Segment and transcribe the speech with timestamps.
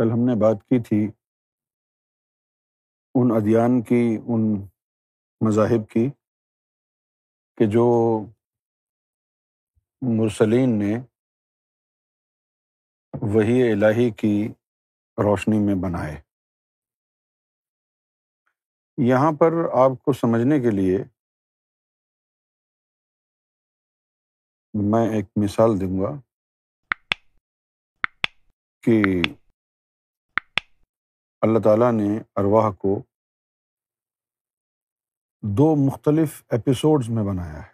[0.00, 1.12] کل ہم نے بات کی تھی
[3.14, 4.60] ان ادیان کی، ان
[5.40, 6.10] مذاہب کی
[7.56, 7.86] کہ جو
[10.02, 10.98] مرسلین نے
[13.34, 14.48] وہی الہی کی
[15.18, 16.22] روشنی میں بنائے۔
[18.98, 20.98] یہاں پر آپ کو سمجھنے کے لیے
[24.74, 26.20] میں ایک مثال دوں گا
[28.82, 29.02] کہ
[31.40, 33.02] اللہ تعالیٰ نے ارواح کو
[35.42, 37.70] دو مختلف ایپیسوڈز میں بنایا ہے۔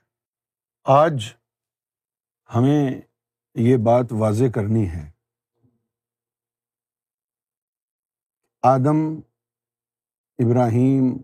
[0.85, 1.35] آج
[2.55, 3.01] ہمیں
[3.55, 5.11] یہ بات واضح کرنی ہے۔
[8.63, 9.21] آدم،
[10.39, 11.17] ابراہیم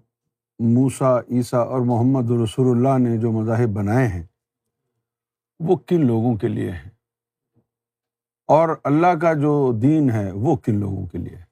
[0.58, 4.26] موسا عیسیٰ اور محمد رسول اللہ نے جو مذاہب بنائے ہیں،
[5.60, 6.90] وہ کن لوگوں کے لیے ہیں؟
[8.46, 11.51] اور اللہ کا جو دین ہے، وہ کن لوگوں کے لیے ہے؟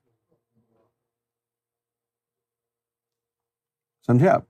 [4.10, 4.42] سمجھے آپ؟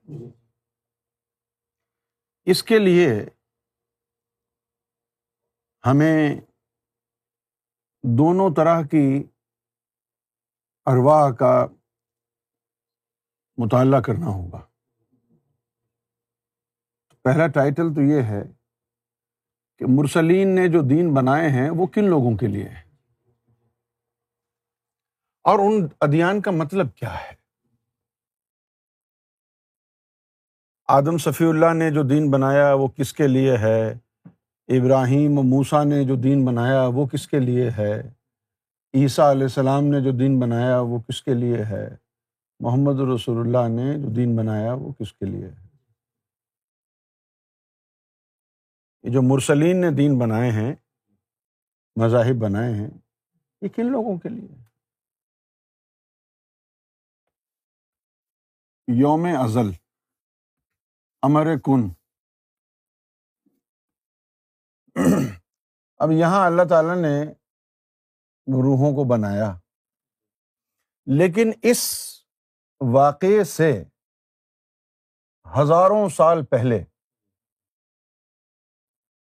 [2.45, 3.25] اس کے لیے
[5.85, 6.41] ہمیں
[8.03, 9.23] دونوں طرح کی
[10.85, 11.65] ارواح کا
[13.57, 14.65] مطالعہ کرنا ہوگا۔
[17.23, 18.43] پہلا ٹائٹل تو یہ ہے
[19.77, 22.89] کہ مرسلین نے جو دین بنائے ہیں وہ کن لوگوں کے لیے ہے
[25.43, 27.40] اور ان ادیان کا مطلب کیا ہے؟
[30.93, 33.91] آدم صفی اللہ نے جو دین بنایا وہ کس کے لیے ہے؟
[34.67, 38.01] ابراہیم و موسا نے جو دین بنایا وہ کس کے لیے ہے؟
[38.93, 41.95] عیسیٰ علیہ السلام نے جو دین بنایا وہ کس کے لیے ہے؟
[42.59, 45.67] محمد رسول اللہ نے جو دین بنایا وہ کس کے لیے ہے؟
[49.03, 50.75] یہ جو مرسلین نے دین بنائے ہیں،
[51.95, 52.89] مذاہب بنائے ہیں،
[53.61, 54.47] یہ کن لوگوں کے لیے
[58.87, 59.80] یوم ازل
[61.21, 61.93] امر کن۔
[65.97, 67.31] اب یہاں اللہ تعالیٰ نے
[68.47, 69.59] روحوں کو بنایا۔
[71.05, 72.13] لیکن اس
[72.93, 73.83] واقعے سے
[75.61, 76.83] ہزاروں سال پہلے،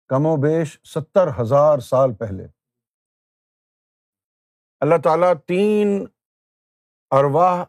[0.08, 2.46] کم و بیش ستر ہزار سال پہلے،
[4.80, 6.06] اللہ تعالیٰ تین
[7.10, 7.64] ارواہ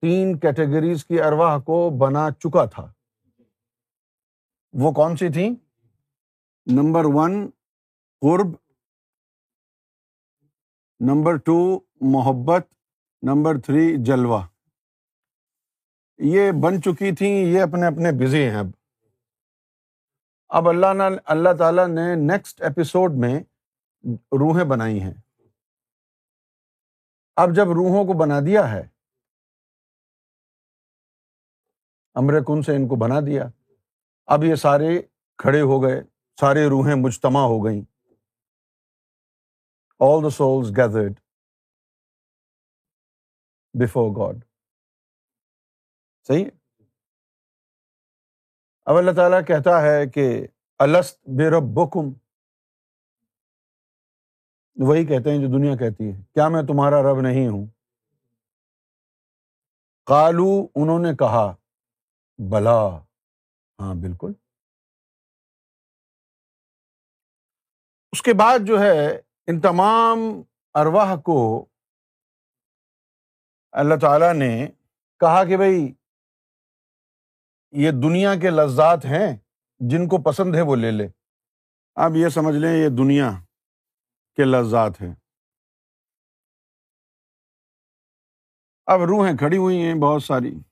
[0.00, 2.92] تین کیٹیگریز کی ارواہ کو بنا چکا تھا۔
[4.72, 5.54] وہ کون سی تھیں؟
[6.66, 7.50] نمبر ون،
[8.20, 8.54] قرب،
[11.00, 12.68] نمبر ٹو، محبت،
[13.22, 14.42] نمبر تھری، جلوہ۔
[16.18, 18.66] یہ بن چکی تھیں، یہ اپنے اپنے بزی ہیں اب۔
[20.48, 23.40] اب اللہ نے اللہ تعالیٰ نے نیکسٹ ایپیسوڈ میں
[24.16, 25.14] روحیں بنائی ہیں۔
[27.36, 28.88] اب جب روحوں کو بنا دیا ہے
[32.14, 33.48] امر کن سے ان کو بنا دیا۔
[34.32, 35.02] اب یہ سارے
[35.38, 36.02] کھڑے ہو گئے،
[36.40, 37.82] سارے روحیں مجتمع ہو گئیں۔
[40.00, 41.20] All the souls gathered
[43.74, 44.44] before God
[46.26, 46.44] صحیح؟
[48.84, 50.46] اب اللہ تعالیٰ کہتا ہے کہ
[50.78, 52.12] الست بے رب بکم
[54.88, 57.66] وہی کہتے ہیں جو دنیا کہتی ہے۔ کیا میں تمہارا رب نہیں ہوں؟
[60.06, 61.56] کالو انہوں نے کہا،
[62.38, 63.09] بلا۔
[63.80, 64.32] ہاں بالکل۔
[68.12, 70.18] اس کے بعد جو ہے، ان تمام
[70.74, 71.66] ارواہ کو
[73.72, 74.66] اللہ تعالیٰ نے
[75.20, 75.94] کہا کہ بھائی
[77.70, 79.36] یہ دنیا کے لذات ہیں،
[79.78, 81.08] جن کو پسند ہے وہ لے لے۔
[81.94, 83.30] آپ یہ سمجھ لیں، یہ دنیا
[84.36, 85.14] کے لذات ہیں۔
[88.86, 90.69] اب روحیں کھڑی ہوئی ہیں بہت ساری۔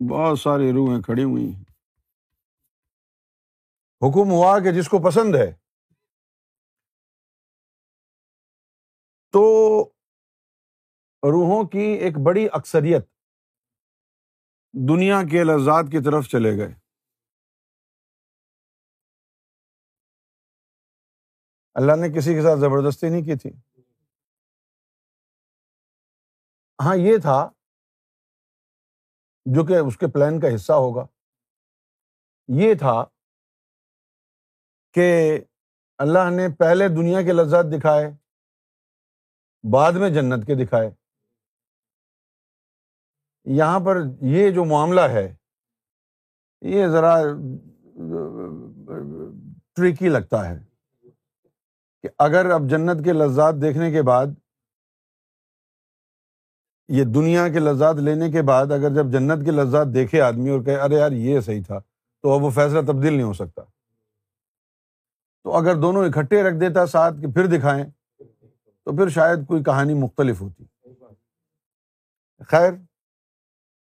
[0.00, 1.64] بہت ساری روحیں کھڑی ہوئی ہیں
[4.00, 5.66] حکم ہوا کہ جس کو پسند ہے۔
[9.32, 9.84] تو
[11.22, 13.06] روحوں کی ایک بڑی اکثریت
[14.88, 16.74] دنیا کے لذات کی طرف چلے گئے۔
[21.74, 23.50] اللہ نے کسی کے ساتھ زبردستی نہیں کی تھی۔
[26.84, 27.50] ہاں یہ تھا
[29.46, 31.06] جو کہ اس کے پلان کا حصہ ہوگا۔
[32.48, 33.04] یہ تھا
[34.92, 35.40] کہ
[35.98, 38.10] اللہ نے پہلے دنیا کے لذات دکھائے،
[39.72, 40.90] بعد میں جنت کے دکھائے۔
[43.44, 45.34] یہاں پر یہ جو معاملہ ہے،
[46.60, 47.22] یہ ذرا
[49.76, 50.58] ٹریکی لگتا ہے
[52.02, 54.26] کہ اگر اب جنت کے لذات دیکھنے کے بعد
[56.88, 60.62] یہ دنیا کے لذات لینے کے بعد اگر جب جنت کے لذات دیکھے آدمی اور
[60.62, 61.78] کہ ارے یار، یہ صحیح تھا،
[62.22, 63.62] تو اب وہ فیصلہ تبدیل نہیں ہو سکتا۔
[65.42, 67.84] تو اگر دونوں اکٹھے رکھ دیتا، ساتھ کہ پھر دکھائیں،
[68.84, 70.64] تو پھر شاید کوئی کہانی مختلف ہوتی۔
[72.48, 72.72] خیر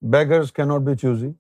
[0.02, 1.32] بیگرز کی ناٹ بی چوزی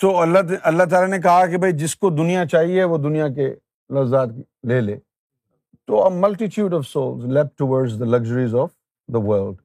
[0.00, 3.54] تو اللہ اللہ تعالیٰ نے کہا کہ بھائی، جس کو دنیا چاہیے، وہ دنیا کے
[3.90, 4.28] لذات
[4.68, 4.98] لے لے۔
[5.86, 8.70] تو multitude of soul leap toward the luxuries of
[9.12, 9.62] the world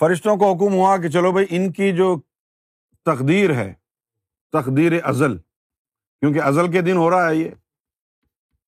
[0.00, 2.20] فرشتوں کو حکم ہوا کہ چلو بھائی ان کی جو
[3.04, 3.74] تقدیر ہے،
[4.52, 5.38] تقدیر ازل،
[6.20, 7.50] کیونکہ ازل کے دن ہو رہا ہے یہ۔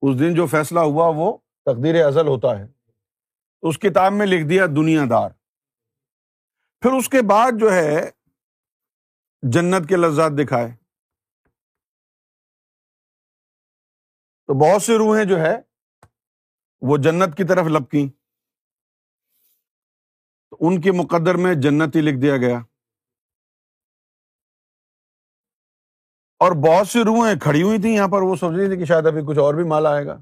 [0.02, 2.66] اس دن جو فیصلہ ہوا وہ تقدیر ازل ہوتا ہے۔
[3.62, 5.30] اس کتاب میں لکھ دیا دنیا دار۔
[6.80, 8.10] پھر اس کے بعد جو ہے
[9.42, 10.76] جنت کے لذات دکھائے۔
[14.46, 15.56] تو بہت سی روحیں جو ہے
[16.80, 18.08] وہ جنت کی طرف لپکی
[20.50, 22.58] تو ان کے مقدر میں جنت ہی لکھ دیا گیا۔
[26.38, 29.06] اور بہت سی روحیں کھڑی ہوئی تھیں یہاں پر، وہ سوچ رہی تھی کہ شاید
[29.06, 30.18] ابھی کچھ اور بھی مال آئے گا۔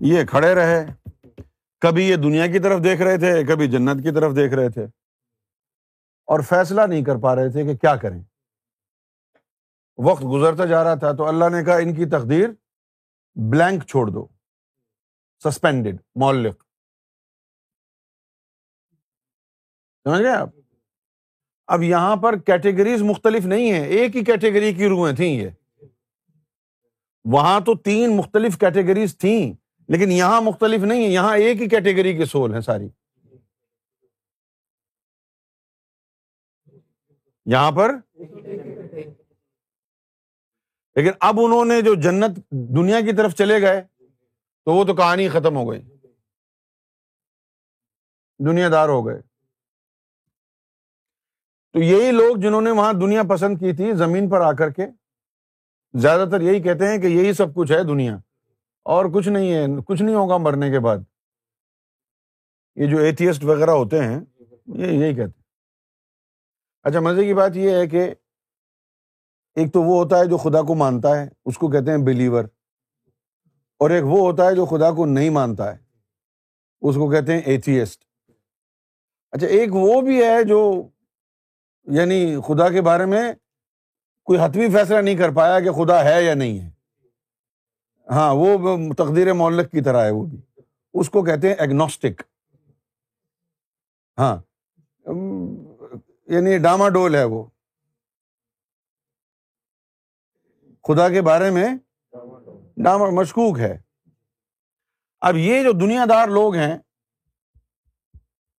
[0.00, 0.86] یہ کھڑے رہے۔
[1.80, 4.84] کبھی یہ دنیا کی طرف دیکھ رہے تھے، کبھی جنت کی طرف دیکھ رہے تھے۔
[6.24, 8.22] اور فیصلہ نہیں کر پا رہے تھے کہ کیا کریں۔
[9.98, 12.48] وقت گزرتا جا رہا تھا تو اللہ نے کہا، ان کی تقدیر
[13.34, 14.26] بلینک چھوڑ دو۔
[15.44, 16.63] سسپینڈیڈ مولک
[20.04, 20.48] سمجھ گئے آپ؟
[21.66, 25.48] اب یہاں پر کیٹیگریز مختلف نہیں ہے ایک ہی کیٹیگری کی روحیں تھیں یہ۔
[27.24, 29.52] وہاں تو تین مختلف کیٹیگریز تھیں،
[29.88, 32.88] لیکن یہاں مختلف نہیں ہے یہاں ایک ہی کیٹیگری کے سول ہیں ساری۔
[37.46, 37.94] یہاں پر؟
[40.94, 43.82] لیکن اب انہوں نے جو جنت دنیا کی طرف چلے گئے،
[44.64, 45.82] تو وہ تو کہانی ختم ہو گئی۔
[48.38, 49.33] دنیا دار ہو گئے۔
[51.74, 54.86] تو یہی لوگ جنہوں نے وہاں دنیا پسند کی تھی زمین پر آ کر کے،
[55.94, 58.16] زیادہ تر یہی کہتے ہیں کہ یہی سب کچھ ہے دنیا۔
[58.84, 60.96] اور کچھ نہیں ہے، کچھ نہیں ہوگا مرنے کے بعد۔
[62.76, 64.20] یہ جو ایتھیسٹ وغیرہ ہوتے ہیں،
[64.66, 65.42] یہ یہی کہتے ہیں۔
[66.82, 68.14] اچھا مزے کی بات یہ ہے کہ
[69.54, 72.44] ایک تو وہ ہوتا ہے جو خدا کو مانتا ہے، اس کو کہتے ہیں بلیور
[73.78, 75.78] اور ایک وہ ہوتا ہے جو خدا کو نہیں مانتا ہے،
[76.80, 78.04] اس کو کہتے ہیں ایتھیسٹ
[79.30, 80.88] اچھا ایک وہ بھی ہے جو
[81.84, 83.32] یعنی خدا کے بارے میں
[84.24, 86.70] کوئی حتمی فیصلہ نہیں کر پایا کہ خدا ہے یا نہیں ہے۔
[88.10, 90.40] ہاں وہ تقدیر مولک کی طرح ہے وہ بھی۔
[90.94, 92.22] اس کو کہتے ہیں ایگنوسٹک
[94.18, 94.36] ہاں۔
[96.26, 97.44] یعنی ڈاما ڈول ہے وہ۔
[100.82, 101.68] خدا کے بارے میں
[102.76, 103.78] ڈاما مشکوک ہے۔
[105.20, 106.78] اب یہ جو دنیا دار لوگ ہیں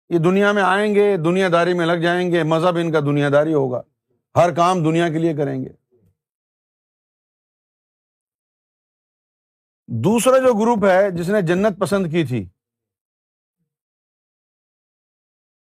[0.09, 3.29] یہ دنیا میں آئیں گے، دنیا داری میں لگ جائیں گے، مذہب ان کا دنیا
[3.29, 3.81] داری ہوگا۔
[4.35, 5.69] ہر کام دنیا کے لیے کریں گے۔
[9.87, 12.49] دوسرا جو گروپ ہے جس نے جنت پسند کی تھی،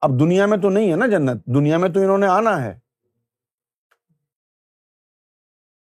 [0.01, 2.80] اب دنیا میں تو نہیں ہے نا جنت، دنیا میں تو انہوں نے آنا ہے۔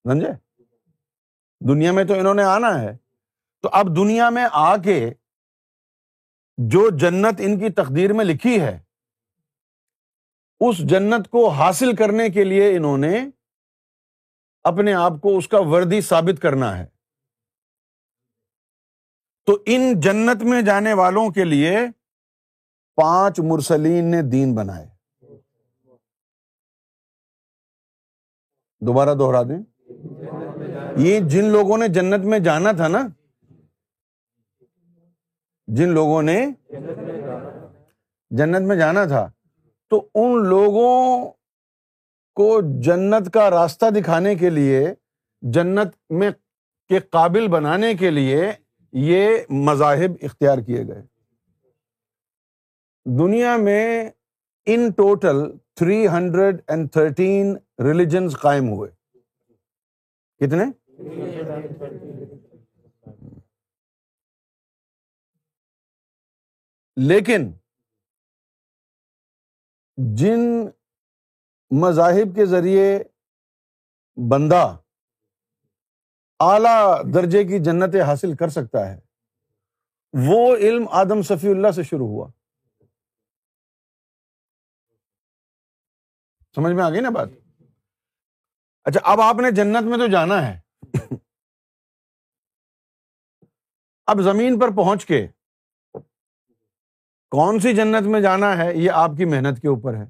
[0.04, 0.32] سمجھے؟
[1.70, 2.98] دنیا میں تو انہوں نے آنا ہے۔
[3.62, 5.14] تو اب دنیا میں آ کے
[6.70, 8.80] جو جنت ان کی تقدیر میں لکھی ہے،
[10.60, 13.30] اس جنت کو حاصل کرنے کے لیے انہوں نے
[14.64, 16.86] اپنے آپ کو اس کا وردی ثابت کرنا ہے۔
[19.46, 21.78] تو ان جنت میں جانے والوں کے لیے
[22.96, 24.90] پانچ مرسلین نے دین بنائے۔
[28.80, 29.64] دوبارہ دوہرا دیں۔
[30.98, 33.08] یہ جن لوگوں نے جنت میں جانا تھا نا
[35.68, 36.46] جن لوگوں نے
[38.30, 39.32] جنت میں جانا تھا،
[39.90, 41.32] تو ان لوگوں
[42.36, 44.94] کو جنت کا راستہ دکھانے کے لیے،
[45.42, 46.32] جنت میں
[46.90, 48.52] کے قابل بنانے کے لیے
[48.94, 51.02] یہ مذاہب اختیار کیے گئے۔
[53.06, 54.10] دنیا میں
[54.66, 58.92] in total three hundred and thirteen religions قائم ہوئے۔
[60.40, 60.66] کتنے؟
[66.96, 67.52] لیکن
[69.98, 70.40] جن
[71.82, 73.00] مذاہب کے ذریعے
[74.30, 74.78] بندہ
[76.40, 79.00] اعلی درجے کی جنتیں حاصل کر سکتا ہے،
[80.28, 82.28] وہ علم آدم صفی اللہ سے شروع ہوا۔
[86.56, 87.28] سمجھ میں آ گئی نا بات؟
[88.84, 90.60] اچھا اب آپ نے جنت میں تو جانا ہے۔
[94.08, 95.28] اب زمین پر پہنچ کے
[97.32, 100.06] کون سی جنت میں جانا ہے؟ یہ آپ کی محنت کے اوپر ہے۔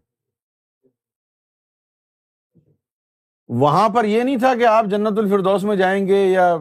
[3.47, 6.57] وہاں پر یہ نہیں تھا کہ آپ جنت الفردوس میں جائیں گے یا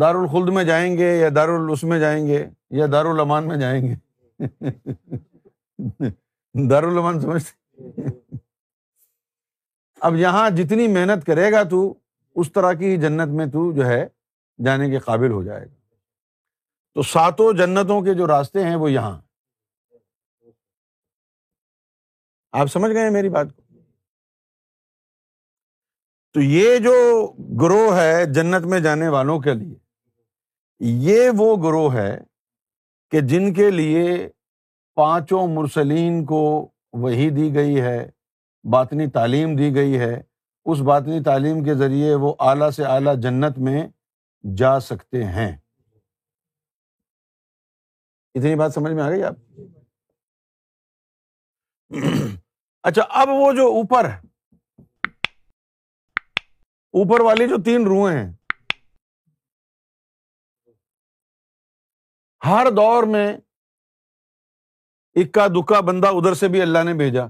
[0.00, 3.56] دار الخلد میں جائیں گے یا دار الس میں جائیں گے یا دار الامان میں
[3.56, 3.94] جائیں گے۔
[6.70, 7.62] دار الامان سمجھتے
[10.00, 11.94] اب یہاں جتنی محنت کرے گا تو
[12.34, 14.06] اس طرح کی جنت میں تو جو ہے
[14.64, 15.74] جانے کے قابل ہو جائے گا۔
[16.94, 19.31] تو ساتوں جنتوں کے جو راستے ہیں وہ یہاں۔
[22.52, 23.62] آپ سمجھ گئے میری بات کو؟
[26.32, 27.26] تو یہ جو
[27.60, 29.74] گروہ ہے جنت میں جانے والوں کے لیے،
[30.80, 32.20] یہ وہ گروہ ہے
[33.10, 34.28] کہ جن کے لیے
[34.94, 38.10] پانچوں مرسلین کو وہی دی گئی ہے،
[38.72, 40.22] باطنی تعلیم دی گئی ہے۔
[40.64, 43.88] اس باطنی تعلیم کے ذریعے وہ اعلیٰ سے اعلیٰ جنت میں
[44.56, 45.56] جا سکتے ہیں۔
[48.34, 49.34] اتنی بات سمجھ میں آ گئی آپ؟
[52.82, 54.10] اچھا اب وہ جو اوپر
[56.94, 58.32] اوپر والی جو تین روحیں ہیں،
[62.46, 63.36] ہر دور میں
[65.14, 67.26] اکا دکا بندہ ادھر سے بھی اللہ نے بھیجا،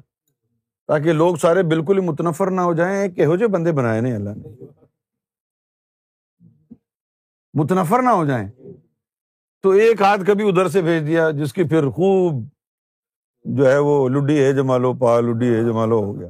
[0.86, 4.30] تاکہ لوگ سارے بالکل ہی متنفر نہ ہو جائیں کہو جو بندے بنائے نہیں اللہ
[4.30, 4.64] نے۔
[7.54, 8.48] متنفر نہ ہو جائیں۔
[9.62, 12.34] تو ایک ہاتھ کبھی ادھر سے بھیج دیا، جس کی پھر خوب
[13.44, 16.28] جو ہے وہ لڈی ہے جمالو پا لڈی ہے جمالو ہو گیا۔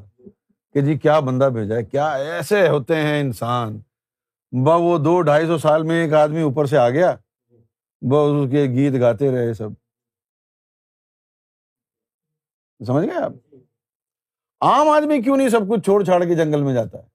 [0.72, 3.78] کہ جی کیا بندہ بھیجا ہے؟ کیا ایسے ہوتے ہیں انسان؟
[4.52, 7.16] ب وہ دو ڈھائی سو سال میں ایک آدمی اوپر سے آ گیا
[8.00, 9.70] بس اس کے گیت گاتے رہے سب۔
[12.86, 13.32] سمجھ گئے آپ؟
[14.60, 17.12] عام آدمی کیوں نہیں سب کچھ چھوڑ چھاڑ کے جنگل میں جاتا ہے؟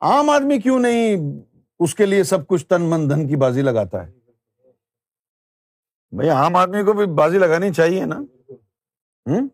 [0.00, 1.16] عام آدمی کیوں نہیں
[1.78, 4.25] اس کے لیے سب کچھ تن من دھن کی بازی لگاتا ہے؟
[6.12, 8.16] بھائی عام آدمی کو بھی بازی لگانی چاہیے نا۔
[9.26, 9.48] ہوں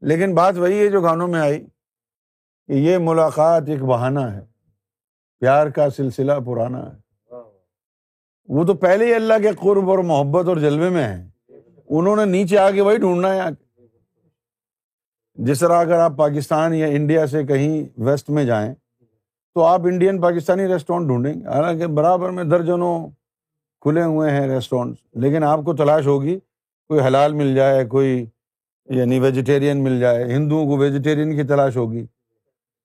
[0.00, 1.64] لیکن بات وہی ہے جو گانوں میں آئی
[2.66, 4.40] کہ یہ ملاقات ایک بہانہ ہے۔
[5.38, 7.00] پیار کا سلسلہ پرانا ہے۔
[8.48, 11.30] وہ تو پہلے ہی اللہ کے قرب اور محبت اور جلوے میں ہے
[11.88, 13.40] انہوں نے نیچے آ کے وہی ڈھونڈنا ہے۔
[15.34, 18.74] جس طرح اگر آپ پاکستان یا انڈیا سے کہیں ویسٹ میں جائیں
[19.54, 23.08] تو آپ انڈین پاکستانی ریسٹورینٹ ڈھونڈیں گے۔ حالانکہ برابر میں درجنوں
[23.80, 26.38] کھلے ہوئے ہیں ریسٹورینٹ لیکن آپ کو تلاش ہوگی،
[26.88, 28.26] کوئی حلال مل جائے، کوئی
[28.84, 32.06] یعنی ویجیٹیرین مل جائے، ہندوؤں کو ویجیٹیرین کی تلاش ہوگی۔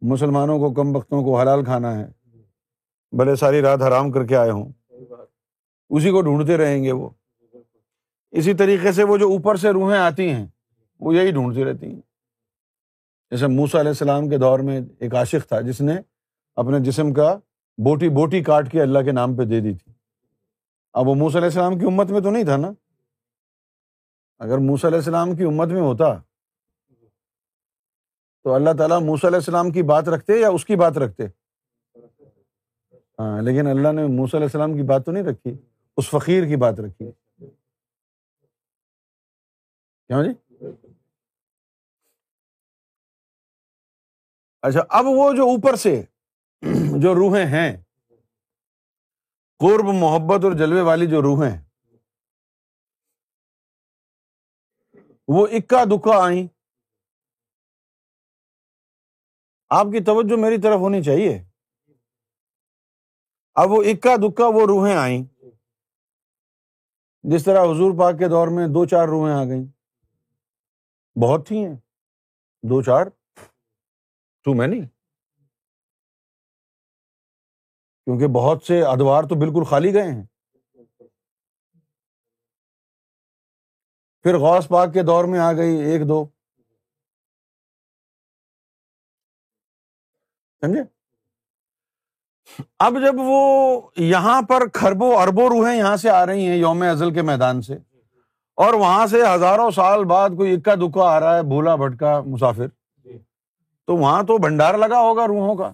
[0.01, 2.07] مسلمانوں کو، کم وقتوں کو حلال کھانا ہے۔
[3.17, 4.69] بڑے ساری رات حرام کر کے آئے ہوں۔
[5.89, 7.09] اسی کو ڈھونڈتے رہیں گے وہ۔
[8.31, 10.45] اسی طریقے سے وہ جو اوپر سے روحیں آتی ہیں،
[10.99, 12.01] وہ یہی ڈھونڈتی رہتی ہیں۔
[13.31, 15.95] جیسے موسا علیہ السلام کے دور میں ایک عاشق تھا، جس نے
[16.55, 17.37] اپنے جسم کا
[17.77, 19.94] بوٹی بوٹی کاٹ کے اللہ کے نام پہ دے دی تھی۔
[20.95, 22.71] اب وہ موسیٰ علیہ السلام کی امت میں تو نہیں تھا نا؟
[24.39, 26.05] اگر موس علیہ السلام کی امت میں ہوتا
[28.43, 31.25] تو اللہ تعالیٰ موس علیہ السلام کی بات رکھتے یا اس کی بات رکھتے؟
[33.19, 35.57] ہاں لیکن اللہ نے موس علیہ السلام کی بات تو نہیں رکھی،
[35.97, 37.11] اس فقیر کی بات رکھی۔
[40.09, 40.29] کیوں جی؟
[44.61, 46.01] اچھا اب وہ جو اوپر سے
[47.01, 47.77] جو روحیں ہیں
[49.65, 51.65] قرب محبت اور جلوے والی جو روحیں
[55.27, 56.47] وہ اکا دکا آئیں۔
[59.69, 61.43] آپ کی توجہ میری طرف ہونی چاہیے۔
[63.55, 65.23] اب وہ اکا دکا وہ روحیں آئیں۔
[67.23, 69.65] جس طرح حضور پاک کے دور میں دو چار روحیں آ گئیں۔
[71.21, 71.75] بہت تھی ہیں
[72.63, 73.05] دو چار۔
[74.43, 74.81] ٹو مینی
[78.07, 80.23] کیونکہ بہت سے ادوار تو بالکل خالی گئے ہیں۔
[84.25, 86.25] پھر غوث پاک کے دور میں آ گئی ایک دو۔
[90.63, 90.83] سمجھے؟
[92.79, 93.39] اب جب وہ
[93.97, 97.75] یہاں پر کھربوں اربوں روحیں یہاں سے آ رہی ہیں یوم ازل کے میدان سے،
[98.57, 102.67] اور وہاں سے ہزاروں سال بعد کوئی اکا دکا آ رہا ہے، بھولا بھٹکا مسافر،
[103.87, 105.71] تو وہاں تو بھنڈار لگا ہوگا روحوں کا۔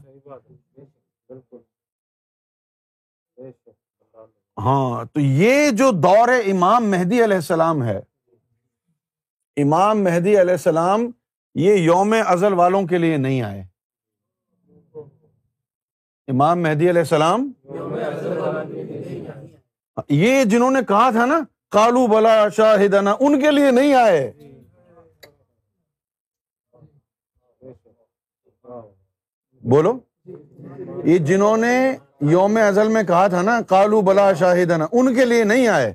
[4.65, 7.99] ہاں تو یہ جو دور امام مہدی علیہ السلام ہے،
[9.57, 11.11] امام مہدی علیہ السلام
[11.55, 13.63] یہ یوم ازل والوں کے لیے نہیں آئے۔
[16.27, 17.51] امام مہدی علیہ السلام؟
[20.09, 21.39] یہ جنہوں نے کہا تھا نا
[21.71, 24.31] کالو بلا شاہدنا، ان کے لیے نہیں آئے۔
[29.61, 29.99] بولو۔
[31.05, 35.43] یہ جنہوں نے یوم ازل میں کہا تھا نا کالو بلا شاہدنا، ان کے لیے
[35.43, 35.93] نہیں آئے۔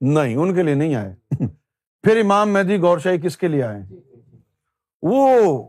[0.00, 1.14] نہیں، ان کے لیے نہیں آئے۔
[2.02, 3.82] پھر امام مہدی گور شاہی کس کے لیے آئے؟
[5.02, 5.68] وہ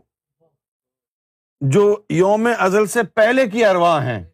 [1.60, 4.24] جو یوم ازل سے پہلے کی ارواح ہیں،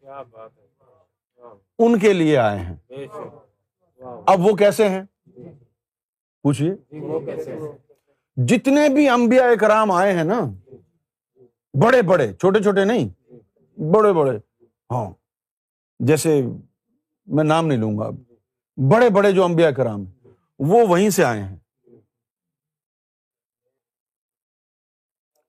[1.79, 2.75] ان کے لیے آئے ہیں۔
[4.25, 5.03] اب وہ کیسے ہیں؟
[6.43, 6.75] پوچھیے
[8.35, 10.39] جتنے بھی انبیاء کرام آئے ہیں نا،
[11.81, 13.24] بڑے بڑے، چھوٹے چھوٹے نہیں۔
[13.77, 14.37] بڑے بڑے۔
[14.91, 15.11] ہاں۔
[15.99, 16.41] جیسے
[17.25, 18.15] میں نام نہیں لوں گا اب۔
[18.91, 20.03] بڑے بڑے جو انبیاء کرام
[20.59, 21.57] وہ وہیں سے آئے ہیں۔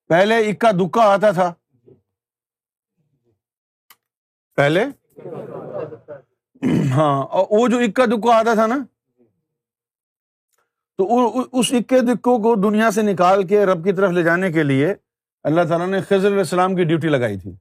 [0.09, 1.55] پہلے اکا دکا آتا تھا۔
[4.57, 4.85] پہلے؟
[6.91, 8.79] ہاں اور وہ جو اکا دکا آتا تھا نا،
[10.97, 14.63] تو اس اکے دکو کو دنیا سے نکال کے رب کی طرف لے جانے کے
[14.63, 14.95] لیے
[15.43, 17.57] اللہ تعالیٰ نے خضر علیہ السلام کی ڈیوٹی لگائی تھی۔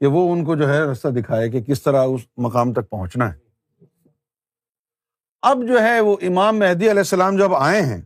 [0.00, 3.32] کہ وہ ان کو جو ہے رستہ دکھائے کہ کس طرح اس مقام تک پہنچنا
[3.32, 3.38] ہے۔
[5.42, 8.02] اب جو ہے وہ امام مہدی علیہ السلام جب آئے ہیں،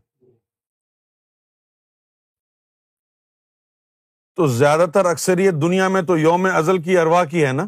[4.36, 7.66] تو زیادہ تر اکثریت دنیا میں تو یوم ازل کی اروا کی ہے نا۔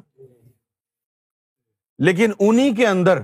[1.98, 3.18] لیکن انہیں کے اندر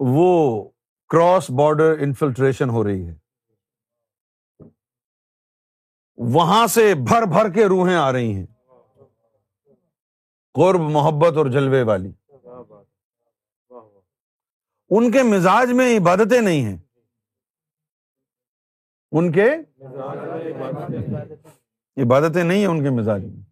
[0.00, 0.68] وہ
[1.08, 3.19] کراس بارڈر انفلٹریشن ہو رہی ہے۔
[6.20, 8.46] وہاں سے بھر بھر کے روحیں آ رہی ہیں۔
[10.54, 12.12] قرب، محبت اور جلوے والی۔
[14.90, 16.76] ان کے مزاج میں عبادتیں نہیں ہیں۔
[19.12, 19.50] ان کے
[22.02, 23.42] عبادتیں نہیں ہیں ان کے مزاج میں۔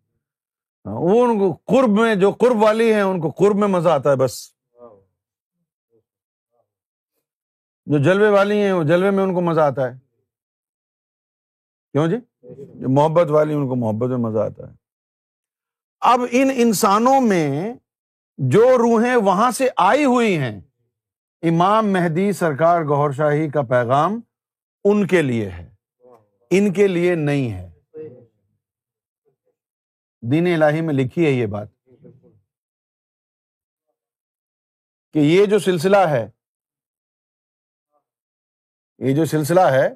[0.86, 3.88] ہاں، وہ ان کو قرب میں، جو قرب والی ہیں، ان کو قرب میں مزہ
[3.88, 4.52] آتا ہے بس۔
[7.86, 9.98] جو جلوے والی ہیں، وہ جلوے میں ان کو مزہ آتا ہے۔
[11.92, 12.16] کیوں جی؟
[12.56, 14.74] جو محبت والی ان کو محبت میں مزہ آتا ہے۔
[16.00, 17.74] اب ان انسانوں میں
[18.38, 20.60] جو روحیں وہاں سے آئی ہوئی ہیں،
[21.42, 24.20] امام مہدی سرکار گور شاہی کا پیغام
[24.84, 25.74] ان کے لیے ہے۔
[26.50, 27.70] ان کے لیے نہیں ہے۔
[30.30, 31.68] دین الہی میں لکھی ہے یہ بات۔
[35.12, 36.30] کہ یہ جو سلسلہ ہے،
[38.98, 39.88] یہ جو سلسلہ ہے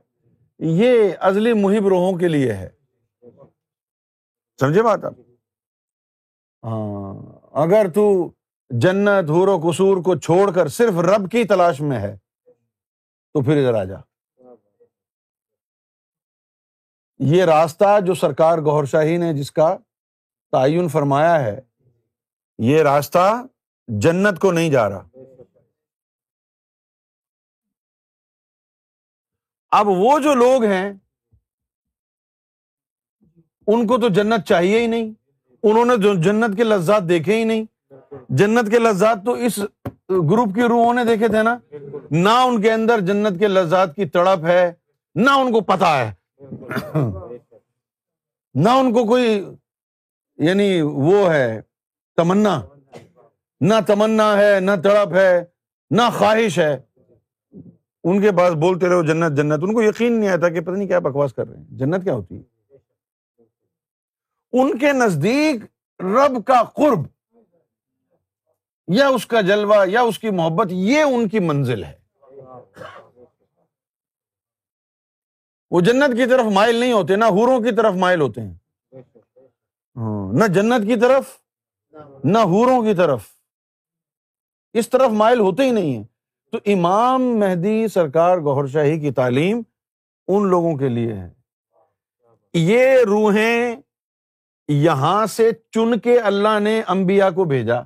[0.64, 2.68] یہ ازلی محب روحوں کے لیے ہے۔
[4.60, 5.12] سمجھے بات آپ؟
[6.62, 7.14] ہاں
[7.52, 8.30] اگر تو
[8.70, 12.16] جنت، حور و قصور کو چھوڑ کر صرف رب کی تلاش میں ہے،
[13.34, 13.98] تو پھر ادھر آ جا۔
[17.18, 19.76] یہ راستہ جو سرکار گور شاہی نے جس کا
[20.52, 21.60] تعین فرمایا ہے،
[22.58, 23.42] یہ راستہ
[23.88, 25.08] جنت کو نہیں جا رہا۔
[29.72, 30.92] اب وہ جو لوگ ہیں،
[33.66, 35.12] ان کو تو جنت چاہیے ہی نہیں۔
[35.62, 37.64] انہوں نے جو جنت کے لذات دیکھے ہی نہیں۔
[38.28, 39.58] جنت کے لذات تو اس
[40.10, 41.58] گروپ کی روحوں نے دیکھے تھے نا۔
[42.10, 44.72] نہ ان کے اندر جنت کے لذات کی تڑپ ہے،
[45.14, 46.12] نہ ان کو پتا ہے۔
[48.54, 49.44] نہ ان کو کوئی
[50.36, 51.62] یعنی وہ ہے،
[52.16, 52.62] تمنا۔
[53.60, 55.44] نہ تمنا ہے، نہ تڑپ ہے،
[55.90, 56.80] نہ خواہش ہے۔
[58.04, 60.88] ان کے پاس بولتے رہو جنت جنت۔ ان کو یقین نہیں آتا کہ پتہ نہیں
[60.88, 62.74] کیا بکواس کر رہے ہیں۔ جنت کیا ہوتی ہے؟
[64.52, 65.56] ان کے نزدیک
[66.00, 67.06] رب کا قرب،
[68.88, 71.96] یا اس کا جلوہ، یا اس کی محبت، یہ ان کی منزل ہے۔
[75.70, 78.54] وہ جنت کی طرف مائل نہیں ہوتے، نہ ہوروں کی طرف مائل ہوتے ہیں۔
[79.96, 81.24] ہاں، نہ جنت کی طرف،
[82.24, 83.24] نہ ہوروں کی طرف۔
[84.72, 86.04] اس طرف مائل ہوتے ہی نہیں ہیں۔
[86.52, 89.62] تو امام مہدی سرکار گور شاہی کی تعلیم
[90.28, 91.30] ان لوگوں کے لیے ہے۔
[92.54, 93.76] یہ روحیں
[94.68, 97.80] یہاں سے چن کے اللہ نے امبیا کو بھیجا۔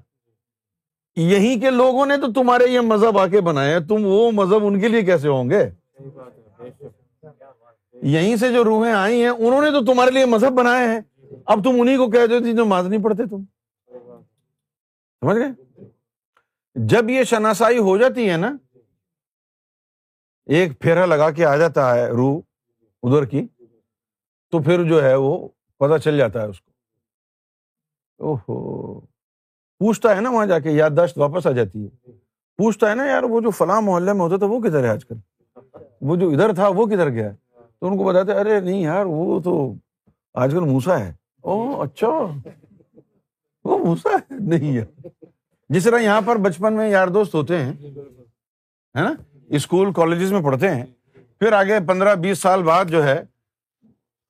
[1.17, 4.81] یہیں کے لوگوں نے تو تمہارے یہ مذہب آ کے بنایا تم وہ مذہب ان
[4.81, 5.71] کے لیے کیسے ہوں گے؟
[8.03, 11.01] یہیں سے جو روحیں آئی ہیں، انہوں نے تو تمہارے لیے مذہب بنائے ہیں۔
[11.47, 13.43] اب تم انہیں کو کہہ دیتی جو نماز نہیں پڑھتے تم۔
[15.21, 15.66] سمجھ گئے؟
[16.77, 18.57] جب یہ شناسائی ہو جاتی ہے نا،
[20.47, 22.41] ایک پھیرا لگا کے آ جاتا ہے روح
[23.03, 23.47] ادھر کی،
[24.51, 26.71] تو پھر جو ہے وہ پتا چل جاتا ہے اس کو۔
[28.19, 29.01] اوہو،
[29.79, 32.11] پوچھتا ہے نا وہاں جا کے، یادداشت واپس آ جاتی ہے۔
[32.57, 35.05] پوچھتا ہے نا، یار وہ جو فلاں محلے میں ہوتا تھا، وہ کدھر ہے آج
[35.05, 35.17] کل؟
[36.01, 37.31] وہ جو ادھر تھا، وہ کدھر گیا؟
[37.81, 39.73] تو ان کو بتاتے، ارے نہیں یار، وہ تو
[40.35, 42.09] آج کل موسا ہے۔ او اچھا۔
[43.65, 44.85] وہ موسا ہے؟ نہیں ہے
[45.69, 47.73] جس طرح یہاں پر بچپن میں یار دوست ہوتے ہیں
[48.95, 49.13] ہے نا؟
[49.49, 50.85] اسکول کالجز میں پڑھتے ہیں۔
[51.39, 53.23] پھر آگے پندرہ بیس سال بعد جو ہے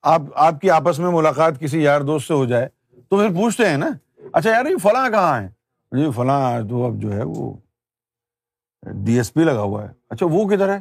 [0.01, 2.67] آپ آپ کی آپس میں ملاقات کسی یار دوست سے ہو جائے
[3.09, 3.89] تو پھر پوچھتے ہیں نا
[4.33, 5.47] اچھا یار یہ فلاں کہاں ہے
[5.91, 7.53] جی فلاں تو اب جو ہے وہ
[9.05, 10.79] ڈی ایس پی لگا ہوا ہے۔ اچھا وہ کدھر ہے؟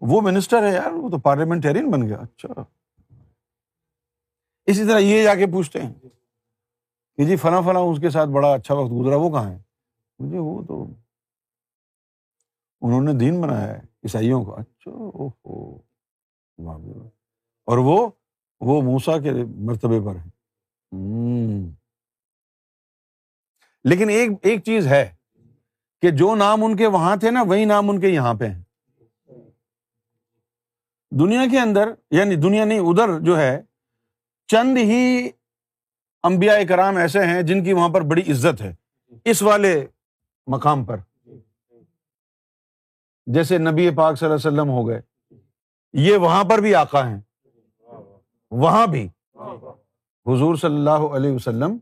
[0.00, 2.64] وہ منسٹر ہے یار وہ تو پارلیمنٹرین بن گیا۔ اچھا۔
[4.66, 5.92] اسی طرح یہ جا کے پوچھتے ہیں
[7.16, 9.58] کہ جی فلاں فلاں اس کے ساتھ بڑا اچھا وقت گزرا وہ کہاں ہے
[10.18, 10.82] مجھے وہ تو
[12.80, 14.90] انہوں نے دین بنایا ہے، عیسائیوں کو اچھا
[17.68, 17.98] اور وہ
[18.60, 19.32] وہ موسا کے
[19.66, 20.28] مرتبے پر ہے
[23.84, 25.04] لیکن ایک ایک چیز ہے
[26.02, 28.62] کہ جو نام ان کے وہاں تھے نا، وہی نام ان کے یہاں پہ ہیں۔
[31.12, 33.60] دنیا کے اندر یعنی دنیا نہیں، ادھر جو ہے،
[34.48, 35.28] چند ہی
[36.24, 38.74] انبیاء کرام ایسے ہیں جن کی وہاں پر بڑی عزت ہے۔
[39.24, 39.74] اس والے
[40.48, 40.96] مقام پر۔
[43.26, 45.00] جیسے نبی پاک صلی اللہ علیہ وسلم ہو گئے۔
[45.92, 47.20] یہ وہاں پر بھی آقا ہیں۔
[48.50, 49.08] وہاں بھی۔
[50.26, 51.76] حضور صلی اللہ علیہ وسلم۔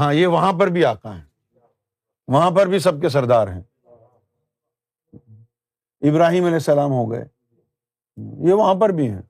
[0.00, 1.24] ہاں یہ وہاں پر بھی آقا ہیں۔
[2.28, 3.62] وہاں پر بھی سب کے سردار ہیں۔
[6.00, 7.24] ابراہیم علیہ السلام ہو گئے۔
[8.48, 9.22] یہ وہاں پر بھی ہیں۔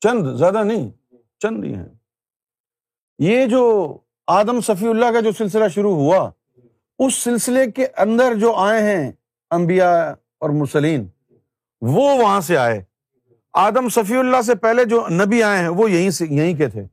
[0.00, 0.90] چند زیادہ نہیں
[1.38, 1.88] چند ہی ہیں۔
[3.18, 6.30] یہ جو آدم صفی اللہ کا جو سلسلہ شروع ہوا
[7.06, 9.12] اس سلسلے کے اندر جو آئے ہیں
[9.50, 11.08] امبیا اور مسلین
[11.80, 12.84] وہ وہاں سے آئے۔
[13.52, 16.84] آدم صفی اللہ سے پہلے جو نبی آئے ہیں، وہ یہیں سے، یہیں کے تھے۔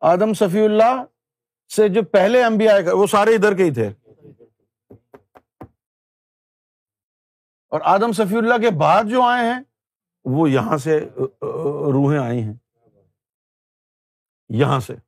[0.00, 1.04] آدم صفی اللہ
[1.76, 3.88] سے جو پہلے انبیاء آئے وہ سارے ادھر کے ہی تھے۔
[7.68, 9.60] اور آدم صفی اللہ کے بعد جو آئے ہیں،
[10.24, 11.08] وہ یہاں سے
[11.92, 12.54] روحیں آئی ہیں۔
[14.48, 15.07] یہاں سے۔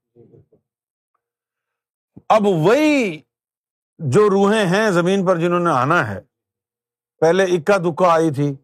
[2.30, 3.20] اب وہی
[3.98, 6.20] جو روحیں ہیں زمین پر جنہوں نے آنا ہے،
[7.20, 8.54] پہلے اکا دکا آئی تھی،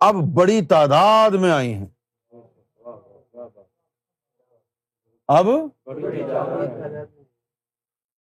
[0.00, 1.86] اب بڑی تعداد میں آئی ہیں۔
[5.28, 5.48] اب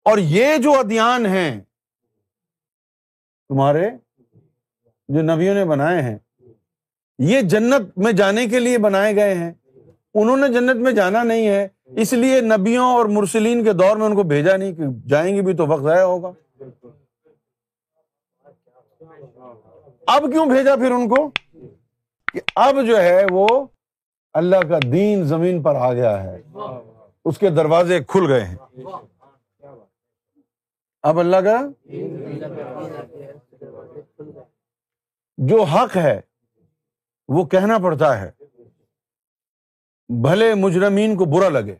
[0.03, 1.61] اور یہ جو ادیان ہیں،
[3.49, 3.89] تمہارے
[5.07, 6.17] جو نبیوں نے بنائے ہیں،
[7.19, 9.51] یہ جنت میں جانے کے لیے بنائے گئے ہیں۔
[10.13, 14.05] انہوں نے جنت میں جانا نہیں ہے۔ اس لیے نبیوں اور مرسلین کے دور میں
[14.05, 16.31] ان کو بھیجا نہیں کہ جائیں گے بھی تو وقت ضائع ہوگا۔
[20.07, 21.29] اب کیوں بھیجا پھر ان کو؟
[22.33, 23.67] کہ اب جو ہے وہ
[24.33, 26.41] اللہ کا دین زمین پر آ گیا ہے۔
[27.25, 28.55] اس کے دروازے کھل گئے ہیں۔
[31.03, 31.61] اب اللہ کا
[35.37, 36.21] جو حق ہے
[37.27, 38.31] وہ کہنا پڑتا ہے۔
[40.09, 41.75] بھلے مجرمین کو برا لگے۔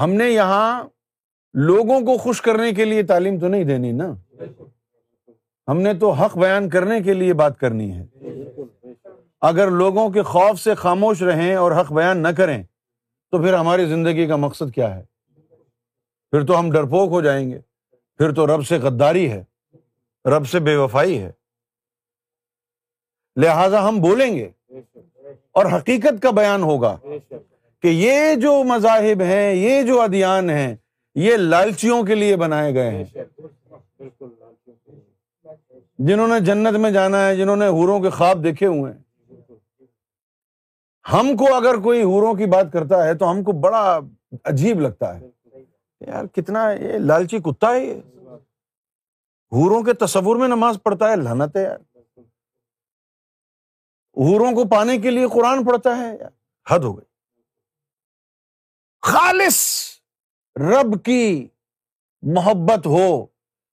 [0.00, 0.84] ہم نے یہاں
[1.54, 4.14] لوگوں کو خوش کرنے کے لیے تعلیم تو نہیں دینی نا۔
[5.68, 8.06] ہم نے تو حق بیان کرنے کے لیے بات کرنی ہے۔
[9.40, 12.62] اگر لوگوں کے خوف سے خاموش رہیں اور حق بیان نہ کریں،
[13.30, 15.04] تو پھر ہماری زندگی کا مقصد کیا ہے؟
[16.30, 17.58] پھر تو ہم ڈرپوک ہو جائیں گے۔
[18.16, 19.44] پھر تو رب سے غداری ہے،
[20.36, 21.32] رب سے بے وفائی ہے۔
[23.36, 24.50] لہذا ہم بولیں گے۔
[25.54, 26.96] اور حقیقت کا بیان ہوگا
[27.82, 30.76] کہ یہ جو مذاہب ہیں، یہ جو ادیان ہیں،
[31.14, 33.04] یہ لالچیوں کے لیے بنائے گئے ہیں۔
[35.98, 39.02] جنہوں نے جنت میں جانا ہے، جنہوں نے ہوروں کے خواب دیکھے ہوئے ہیں۔
[41.12, 44.00] ہم کو اگر کوئی ہوروں کی بات کرتا ہے تو ہم کو بڑا
[44.44, 45.30] عجیب لگتا ہے۔
[46.00, 47.94] یار، کتنا یہ لالچی کتا ہے یہ۔
[49.52, 51.93] ہوروں کے تصور میں نماز پڑھتا ہے لہنت ہے یار۔
[54.16, 56.18] ہوروں کو پانے کے لیے قرآن پڑھتا ہے؟
[56.70, 57.14] حد ہو گئی۔
[59.02, 59.84] خالص
[60.56, 61.48] رب کی
[62.22, 63.26] محبت ہو،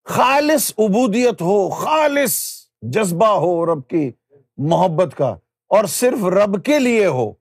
[0.04, 2.42] خالص عبودیت ہو، خالص
[2.82, 4.12] جذبہ ہو رب کی
[4.58, 5.36] محبت کا۔
[5.68, 7.32] اور صرف رب کے لیے ہو،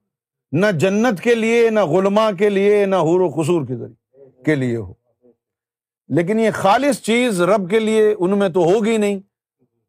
[0.53, 4.55] نہ جنت کے لیے، نہ غلما کے لیے، نہ حور و قصور کے ذریعے کے
[4.55, 4.93] لیے ہو۔
[6.09, 9.19] لیکن یہ خالص چیز رب کے لیے ان میں تو ہوگی نہیں۔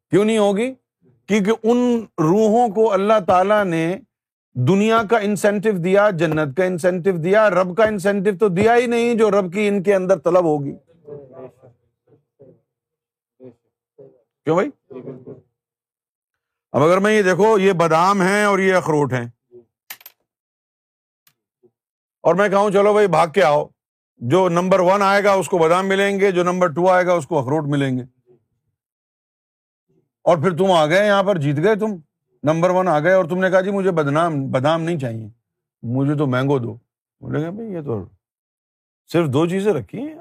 [0.09, 0.73] کیوں نہیں ہوگی؟
[1.27, 3.97] کیونکہ ان روحوں کو اللہ تعالی نے
[4.53, 9.13] دنیا کا انسینٹو دیا، جنت کا انسینٹو دیا، رب کا انسینٹو تو دیا ہی نہیں
[9.13, 10.73] جو رب کی ان کے اندر طلب ہوگی۔
[14.43, 14.69] کیوں بھائی؟
[16.71, 19.27] اب اگر میں یہ دیکھو، یہ بادام ہیں اور یہ اخروٹ ہیں۔
[22.23, 23.67] اور میں کہوں، چلو بھائی، بھاگ کے آؤ۔
[24.17, 27.13] جو نمبر ون آئے گا، اس کو بادام ملیں گے، جو نمبر ٹو آئے گا،
[27.13, 28.20] اس کو اخروٹ ملیں گے۔
[30.23, 31.95] اور پھر تم آ گئے یہاں پر، جیت گئے تم۔
[32.43, 35.29] نمبر ون آ گئے اور تم نے کہا جی مجھے بدنام، بادام نہیں چاہیے۔
[35.83, 36.77] مجھے تو مینگو دو۔
[37.19, 38.05] بولے گا بھائی یہ تو
[39.11, 40.15] صرف دو چیزیں رکھی ہیں۔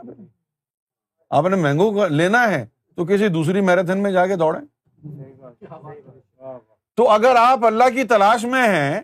[1.31, 4.61] آپ نے مینگو لینا ہے تو کسی دوسری میراتھن میں جا کے دوڑیں۔
[6.95, 9.01] تو اگر آپ اللہ کی تلاش میں ہیں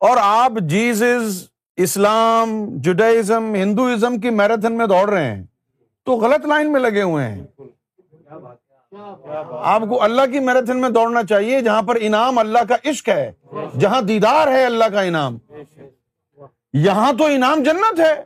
[0.00, 5.44] اور آپ جیزز اسلام، جوڈائزم، ہندوازم کی میراتھن میں دوڑ رہے ہیں
[6.04, 7.46] تو غلط لائن میں لگے ہوئے ہیں۔
[9.62, 13.32] آپ کو اللہ کی میراتھن میں دوڑنا چاہیے، جہاں پر انعام اللہ کا عشق ہے،
[13.80, 15.38] جہاں دیدار ہے اللہ کا انعام۔
[16.72, 18.24] یہاں تو انعام جنت ہے۔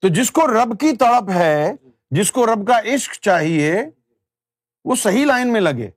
[0.00, 1.72] تو جس کو رب کی تڑپ ہے،
[2.10, 3.76] جس کو رب کا عشق چاہیے،
[4.84, 5.90] وہ صحیح لائن میں لگے۔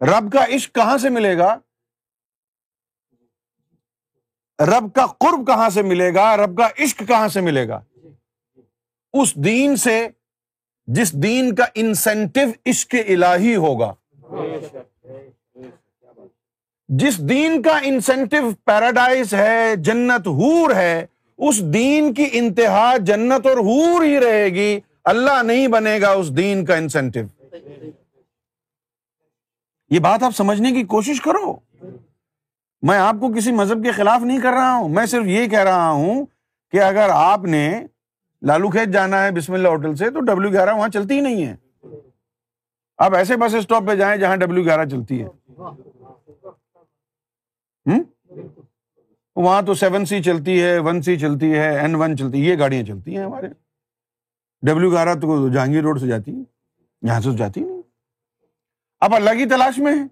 [0.00, 1.54] رب کا عشق کہاں سے ملے گا؟
[4.58, 7.80] رب کا قرب کہاں سے ملے گا؟ رب کا عشق کہاں سے ملے گا؟
[9.12, 10.08] اس دین سے
[10.86, 13.94] جس دین کا انسینٹو عشق الہی ہوگا۔
[16.88, 21.06] جس دین کا انسینٹو پیراڈائز ہے، جنت ہور ہے،
[21.38, 26.36] اس دین کی انتہا جنت اور ہور ہی رہے گی۔ اللہ نہیں بنے گا اس
[26.36, 27.20] دین کا انسینٹو
[29.90, 31.56] یہ بات آپ سمجھنے کی کوشش کرو۔
[32.82, 35.62] میں آپ کو کسی مذہب کے خلاف نہیں کر رہا ہوں۔ میں صرف یہ کہہ
[35.62, 36.26] رہا ہوں
[36.72, 37.86] کہ اگر آپ نے
[38.42, 41.46] لالو کھیت جانا ہے بسم اللہ ہوٹل سے، تو ڈبلو گیارہ وہاں چلتی ہی نہیں
[41.46, 41.56] ہے۔
[42.98, 45.26] آپ ایسے بس اسٹاپ پہ جائیں جہاں ڈبلو گیارہ چلتی ہے۔
[49.36, 52.58] وہاں تو سیون سی چلتی ہے ون سی چلتی ہے این ون چلتی ہے، یہ
[52.58, 53.46] گاڑیاں چلتی ہیں ہمارے۔
[54.62, 56.42] ڈبلو گیارہ تو جہانگیر روڈ سے جاتی ہے
[57.02, 57.82] یہاں سے جاتی نہیں۔
[59.00, 60.08] آپ اللہ کی تلاش میں ہیں۔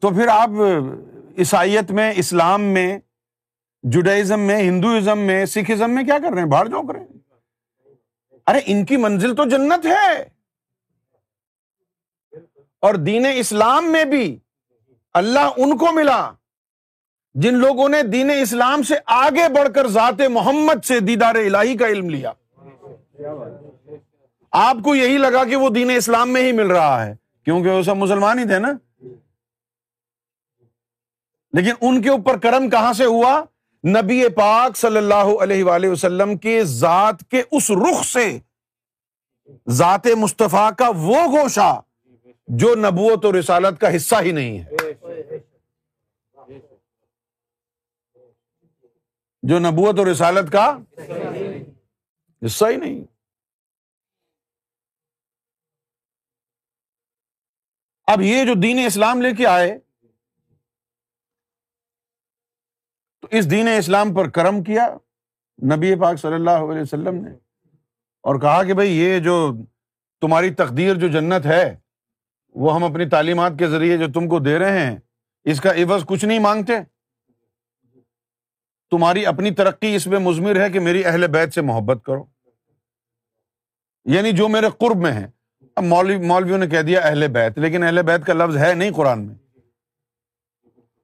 [0.00, 0.50] تو پھر آپ
[1.38, 2.98] عیسائیت میں، اسلام میں
[3.90, 7.04] جوڈائزم میں، ہندوازم میں سکھ ازم میں کیا کر رہے ہیں؟ باہر جو کریں
[8.46, 10.22] ارے، ان کی منزل تو جنت ہے۔
[12.80, 14.38] اور دین اسلام میں بھی
[15.14, 16.32] اللہ ان کو ملا
[17.34, 21.86] جن لوگوں نے دین اسلام سے آگے بڑھ کر ذات محمد سے دیدار الہی کا
[21.86, 22.32] علم لیا۔
[24.50, 27.82] آپ کو یہی لگا کہ وہ دین اسلام میں ہی مل رہا ہے، کیونکہ وہ
[27.82, 28.68] سب مسلمان ہی تھے نا۔
[31.52, 33.44] لیکن ان کے اوپر کرم کہاں سے ہوا؟
[33.86, 38.38] نبی پاک صلی اللہ علیہ وآلہ وسلم کے ذات کے اس رخ سے
[39.68, 41.80] ذات مصطفیٰ کا وہ گوشہ
[42.48, 44.70] جو نبوت اور رسالت کا حصہ ہی نہیں ہے۔
[49.42, 50.78] جو نبوت اور رسالت کا
[52.46, 53.04] حصہ ہی نہیں۔
[58.06, 59.78] اب یہ جو دین اسلام لے کے آئے
[63.26, 64.96] تو اس دین اسلام پر کرم کیا
[65.76, 67.30] نبی پاک صلی اللہ علیہ وسلم نے
[68.22, 69.52] اور کہا کہ بھائی یہ جو
[70.20, 71.76] تمہاری تقدیر جو جنت ہے،
[72.54, 74.96] وہ ہم اپنی تعلیمات کے ذریعے جو تم کو دے رہے ہیں،
[75.44, 76.72] اس کا عوض کچھ نہیں مانگتے؟
[78.90, 82.24] تمہاری اپنی ترقی اس میں مزمر ہے کہ میری اہل بیت سے محبت کرو۔
[84.04, 85.30] یعنی جو میرے قرب میں ہے
[85.76, 88.90] اب مولوی، مولویوں نے کہہ دیا اہل بیت، لیکن اہل بیت کا لفظ ہے نہیں
[88.90, 89.34] قرآن میں۔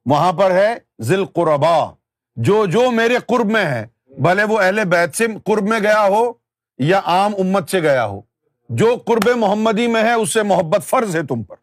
[0.07, 2.02] وہاں پر ہے ذیل قربا
[2.37, 6.33] جو جو میرے قرب میں ہے، بھلے وہ اہل بیت سے قرب میں گیا ہو
[6.79, 8.21] یا عام امت سے گیا ہو،
[8.69, 11.57] جو قرب محمدی میں ہے، اس سے محبت فرض ہے تم پر۔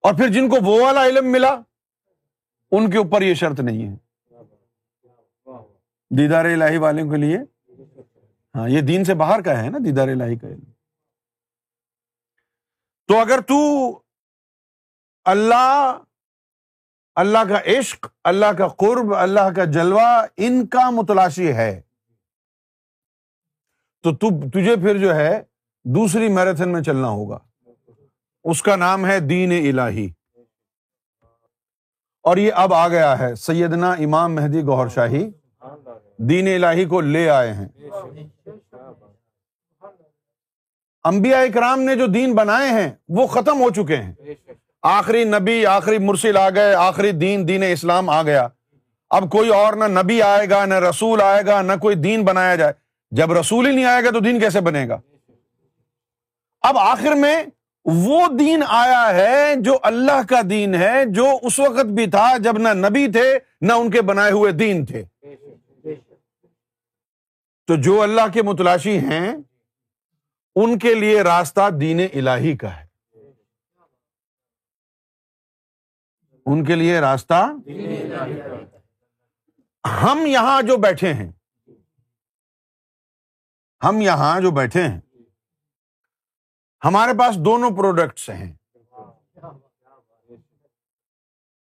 [0.00, 1.60] اور پھر جن کو وہ والا علم ملا،
[2.70, 3.96] ان کے اوپر یہ شرط نہیں ہے۔
[6.10, 7.38] دیدار الہی والوں کے لیے۔
[8.54, 10.64] ہاں یہ دین سے باہر کا ہے نا، دیدار الہی کا علم۔
[13.06, 13.54] تو اگر تو
[15.24, 15.98] اللہ
[17.14, 21.80] اللہ کا عشق، اللہ کا قرب، اللہ کا جلوہ ان کا متلاشی ہے۔
[24.02, 24.10] تو
[24.50, 25.42] تجھے پھر جو ہے
[25.84, 27.38] دوسری میراتھن میں چلنا ہوگا۔
[28.44, 30.10] اس کا نام ہے دین الہی۔
[32.22, 35.30] اور یہ اب آ گیا ہے سیدنا امام مہدی گوہر شاہی۔
[36.18, 37.68] دین الہی کو لے آئے ہیں۔
[41.04, 44.14] انبیاء اکرام نے جو دین بنائے ہیں وہ ختم ہو چکے ہیں۔
[44.84, 48.48] آخری نبی، آخری مرسل آ گئے، آخری دین دین اسلام آ گیا۔
[49.10, 52.56] اب کوئی اور نہ نبی آئے گا، نہ رسول آئے گا، نہ کوئی دین بنایا
[52.56, 52.72] جائے۔
[53.10, 55.00] جب رسول ہی نہیں آئے گا تو دین کیسے بنے گا؟
[56.60, 57.44] اب آخر میں
[57.84, 62.58] وہ دین آیا ہے جو اللہ کا دین ہے، جو اس وقت بھی تھا جب
[62.58, 65.04] نہ نبی تھے، نہ ان کے بنائے ہوئے دین تھے۔
[67.66, 69.34] تو جو اللہ کے متلاشی ہیں،
[70.54, 72.83] ان کے لیے راستہ دین الہی کا ہے۔
[76.46, 77.52] ان کے لیے راستہ
[80.02, 81.32] ہم یہاں جو بیٹھے ہیں،
[83.84, 85.00] ہم یہاں جو بیٹھے ہیں،
[86.84, 88.52] ہمارے پاس دونوں پروڈکٹس ہیں۔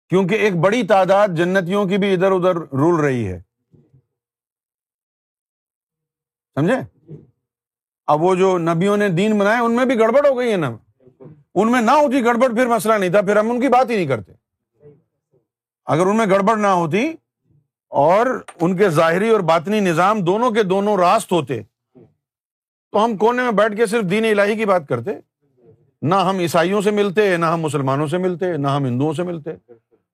[0.09, 3.39] کیونکہ ایک بڑی تعداد جنتیوں کی بھی ادھر ادھر رول رہی ہے۔
[6.55, 6.97] سمجھے؟
[8.07, 10.77] اب وہ جو نبیوں نے دین بنائے، ان میں بھی گڑبڑ ہو گئی ہے نا۔
[11.55, 13.95] ان میں نہ ہوتی گڑبڑ، پھر مسئلہ نہیں تھا، پھر ہم ان کی بات ہی
[13.95, 14.44] نہیں کرتے۔
[15.85, 17.13] اگر ان میں گڑبڑ نہ ہوتی
[17.89, 21.61] اور ان کے ظاہری اور باطنی نظام دونوں کے دونوں راست ہوتے،
[22.91, 25.11] تو ہم کونے میں بیٹھ کے صرف دین الہی کی بات کرتے۔
[26.01, 29.49] نہ ہم عیسائیوں سے ملتے، نہ ہم مسلمانوں سے ملتے، نہ ہم ہندوؤں سے ملتے۔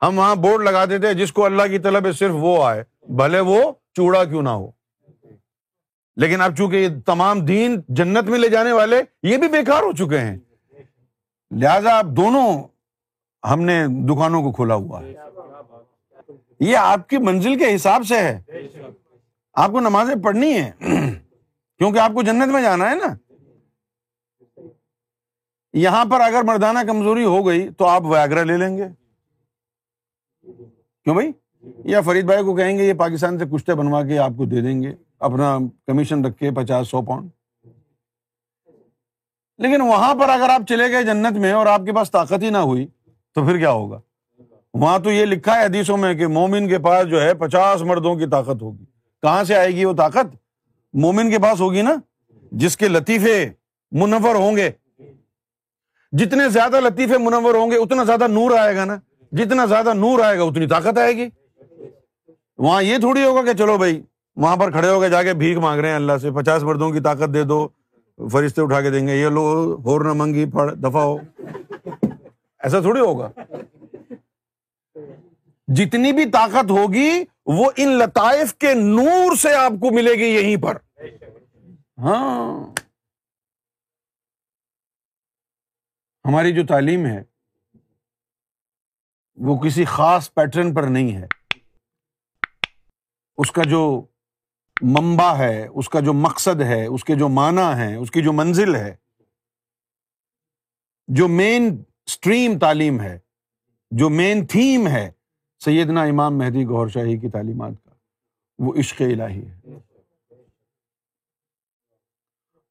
[0.01, 3.39] ہم وہاں بورڈ لگا دیتے، جس کو اللہ کی طلب ہے صرف وہ آئے، بھلے
[3.39, 4.71] وہ چوڑا کیوں نہ ہو۔
[6.15, 9.91] لیکن اب چونکہ یہ تمام دین جنت میں لے جانے والے، یہ بھی بیکار ہو
[9.91, 10.37] چکے ہیں۔
[11.51, 12.63] لہذا اب دونوں
[13.47, 15.30] ہم نے دکانوں کو کھولا ہوا ہے۔
[16.61, 18.41] یہ آپ کی منزل کے حساب سے ہے۔
[19.53, 20.71] آپ کو نمازیں پڑھنی ہے
[21.77, 23.15] کیونکہ آپ کو جنت میں جانا ہے نا۔
[25.73, 28.83] یہاں پر اگر مردانہ کمزوری ہو گئی تو آپ ویاگرا لے لیں گے۔
[31.03, 31.31] کیوں بھائی؟
[31.85, 34.61] یا فرید بھائی کو کہیں گے یہ پاکستان سے کشتے بنوا کے آپ کو دے
[34.61, 37.29] دیں گے۔ اپنا کمیشن رکھ کے پچاس سو پاؤنڈ۔
[39.57, 42.49] لیکن وہاں پر اگر آپ چلے گئے جنت میں اور آپ کے پاس طاقت ہی
[42.49, 42.87] نہ ہوئی
[43.33, 44.01] تو پھر کیا ہوگا؟
[44.73, 48.15] وہاں تو یہ لکھا ہے حدیثوں میں کہ مومن کے پاس جو ہے پچاس مردوں
[48.15, 48.85] کی طاقت ہوگی۔
[49.21, 50.35] کہاں سے آئے گی وہ طاقت؟
[50.93, 51.95] مومن کے پاس ہوگی نا۔
[52.51, 53.49] جس کے لطیفے
[53.91, 54.71] منور ہوں گے۔
[56.11, 58.97] جتنے زیادہ لطیفے منور ہوں گے، اتنا زیادہ نور آئے گا نا۔
[59.31, 61.27] جتنا زیادہ نور آئے گا، اتنی طاقت آئے گی۔
[62.57, 64.01] وہاں یہ تھوڑی ہوگا کہ چلو بھائی،
[64.35, 66.91] وہاں پر کھڑے ہو کے جا کے بھیک مانگ رہے ہیں اللہ سے۔ پچاس مردوں
[66.91, 67.67] کی طاقت دے دو،
[68.31, 71.17] فرشتے اٹھا کے دیں گے۔ یہ لو، ہور نہ منگی پڑ دفاع ہو۔
[72.63, 73.29] ایسا تھوڑی ہوگا۔
[75.75, 80.63] جتنی بھی طاقت ہوگی، وہ ان لطائف کے نور سے آپ کو ملے گی یہیں
[80.63, 80.77] پر۔
[81.97, 82.73] ہاں۔
[86.25, 87.23] ہماری جو تعلیم ہے،
[89.35, 91.27] وہ کسی خاص پیٹرن پر نہیں ہے۔
[93.37, 94.05] اس کا جو
[94.81, 98.33] ممبا ہے، اس کا جو مقصد ہے، اس کے جو معنی ہے، اس کی جو
[98.33, 98.95] منزل ہے،
[101.07, 103.19] جو مین اسٹریم تعلیم ہے،
[103.91, 105.11] جو مین تھیم ہے
[105.65, 107.89] سیدنا امام مہدی گور شاہی کی تعلیمات کا۔
[108.59, 109.59] وہ عشق الہی ہے۔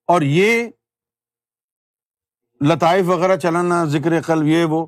[0.06, 0.68] اور یہ
[2.60, 4.86] لطائف وغیرہ چلانا، ذکر قلب، یہ وہ،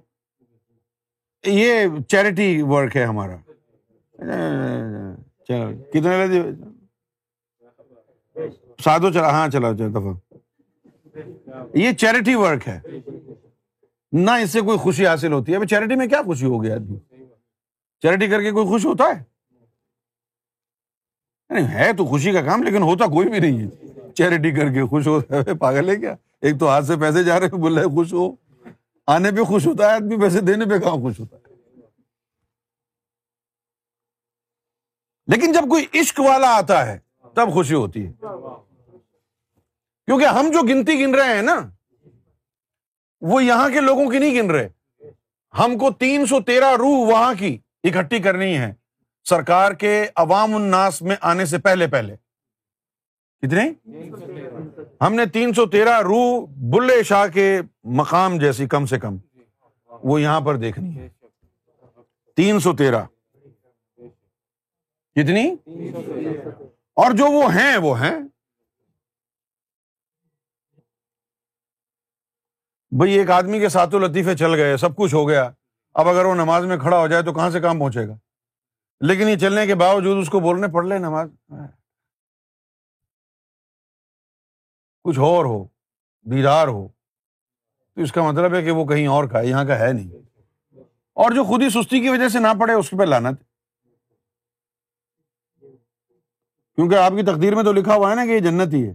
[1.47, 3.37] یہ چیریٹی ورک ہے ہمارا۔
[5.91, 6.27] کتنے
[8.85, 10.15] سادو چلا ہاں چلا دفعہ۔
[11.75, 12.81] یہ چیریٹی ورک ہے۔
[14.13, 17.12] نہ اس سے کوئی خوشی حاصل ہوتی ہے۔ چیریٹی میں کیا خوشی ہوگی آدمی؟
[18.03, 19.33] چیریٹی کر کے کوئی خوش ہوتا ہے؟
[21.75, 23.69] ہے تو خوشی کا کام، لیکن ہوتا کوئی بھی نہیں ہے۔
[24.13, 27.41] چیریٹی کر کے خوش ہوتا ہے پاگل ہے کیا؟ ایک تو ہاتھ سے پیسے جا
[27.41, 28.35] رہے بول رہے خوش ہو۔
[29.07, 31.43] آنے پہ خوش ہوتا ہے، آدمی پیسے دینے پہ کہاں خوش ہوتا ہے؟
[35.27, 36.99] لیکن جب کوئی عشق والا آتا ہے،
[37.35, 38.13] تب خوشی ہوتی ہے۔
[40.07, 41.61] کیونکہ ہم جو گنتی گن رہے ہیں نا،
[43.21, 44.69] وہ یہاں کے لوگوں کی نہیں گن رہے۔
[45.59, 48.75] ہم کو تین سو تیرہ روح وہاں کی۔ اکٹھی کرنی ہے۔
[49.25, 52.17] سرکار کے عوام الناس میں آنے سے پہلے پہلے۔
[53.43, 53.71] کتنے؟
[55.01, 59.17] ہم نے تین سو تیرہ روح بلے شاہ کے مقام جیسی کم سے کم
[59.87, 61.09] وہ یہاں پر دیکھنی ہے۔
[62.37, 63.03] تین سو تیرہ۔
[65.15, 65.55] کتنی؟
[66.95, 68.19] اور جو وہ ہیں وہ ہیں۔
[72.97, 75.51] بھائی، ایک آدمی کے ساتھ لطیفے چل گئے، سب کچھ ہو گیا۔
[75.95, 78.15] اب اگر وہ نماز میں کھڑا ہو جائے تو کہاں سے کام پہنچے گا؟
[79.01, 81.31] لیکن یہ چلنے کے باوجود اس کو بولنے پڑ لے نماز۔
[85.05, 85.65] کچھ اور ہو،
[86.23, 86.89] دیدار ہو،
[87.95, 90.11] تو اس کا مطلب ہے کہ وہ کہیں اور کا ہے، یہاں کا ہے نہیں۔
[91.13, 93.41] اور جو خود ہی سستی کی وجہ سے نہ پڑے، اس پہ لانت
[96.75, 98.95] کیونکہ آپ کی تقدیر میں تو لکھا ہوا ہے نا کہ یہ جنت ہی ہے۔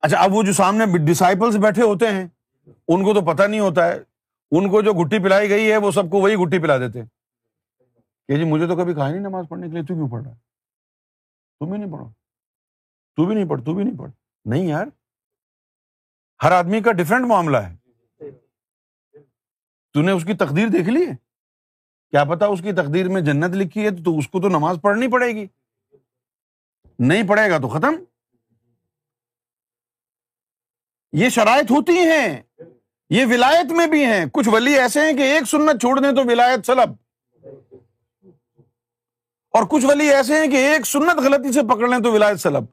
[0.00, 2.28] اچھا اب وہ جو سامنے ڈسائپلس بیٹھے ہوتے ہیں،
[2.88, 4.13] ان کو تو پتا نہیں ہوتا ہے۔
[4.58, 7.02] ان کو جو گٹی پلائی گئی ہے، وہ سب کو وہی گٹی پلا دیتے
[8.28, 10.30] کہ جی مجھے تو کبھی کہا نہیں نماز پڑھنے کے لیے، تو کیوں پڑھ رہا
[10.30, 10.36] ہے؟
[11.60, 12.08] تم بھی نہیں پڑھو۔
[13.16, 14.10] تو بھی نہیں پڑھ، تو بھی نہیں پڑھ۔
[14.44, 14.86] نہیں یار،
[16.42, 17.76] ہر آدمی کا ڈفرینٹ معاملہ ہے۔
[19.92, 21.12] تو نے اس کی تقدیر دیکھ لی ہے؟
[22.10, 25.08] کیا پتا اس کی تقدیر میں جنت لکھی ہے، تو اس کو تو نماز پڑھنی
[25.08, 25.46] پڑے گی۔
[26.98, 28.04] نہیں پڑے گا تو ختم۔
[31.12, 32.42] یہ شرائط ہوتی ہیں۔
[33.10, 36.30] یہ ولایت میں بھی ہیں۔ کچھ ولی ایسے ہیں کہ ایک سنت چھوڑ دیں تو
[36.30, 36.90] ولایت سلب۔
[39.50, 42.64] اور کچھ ولی ایسے ہیں کہ ایک سنت غلطی سے پکڑ لیں تو ولایت سلب۔